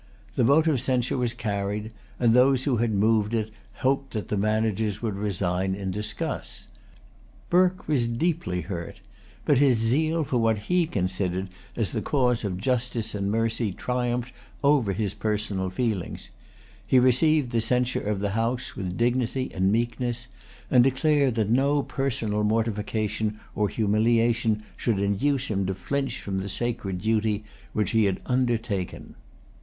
The 0.33 0.43
vote 0.43 0.65
of 0.65 0.81
censure 0.81 1.15
was 1.15 1.35
carried; 1.35 1.91
and 2.19 2.33
those 2.33 2.63
who 2.63 2.77
had 2.77 2.91
moved 2.91 3.35
it 3.35 3.51
hoped 3.85 4.13
that 4.13 4.29
the 4.29 4.35
managers 4.35 4.99
would 5.03 5.13
resign 5.15 5.75
in 5.75 5.91
disgust. 5.91 6.69
Burke[Pg 7.51 7.85
232] 7.85 7.93
was 7.93 8.07
deeply 8.17 8.61
hurt. 8.61 8.99
But 9.45 9.59
his 9.59 9.77
zeal 9.77 10.23
for 10.23 10.39
what 10.39 10.57
he 10.57 10.87
considered 10.87 11.49
as 11.75 11.91
the 11.91 12.01
cause 12.01 12.43
of 12.43 12.57
justice 12.57 13.13
and 13.13 13.29
mercy 13.29 13.71
triumphed 13.71 14.33
over 14.63 14.91
his 14.93 15.13
personal 15.13 15.69
feelings. 15.69 16.31
He 16.87 16.97
received 16.97 17.51
the 17.51 17.61
censure 17.61 18.01
of 18.01 18.21
the 18.21 18.31
House 18.31 18.75
with 18.75 18.97
dignity 18.97 19.51
and 19.53 19.71
meekness, 19.71 20.29
and 20.71 20.83
declared 20.83 21.35
that 21.35 21.51
no 21.51 21.83
personal 21.83 22.43
mortification 22.43 23.39
or 23.53 23.69
humiliation 23.69 24.63
should 24.75 24.97
induce 24.97 25.49
him 25.51 25.67
to 25.67 25.75
flinch 25.75 26.19
from 26.19 26.39
the 26.39 26.49
sacred 26.49 27.01
duty 27.01 27.43
which 27.73 27.91
he 27.91 28.05
had 28.05 28.19
undertaken. 28.25 29.13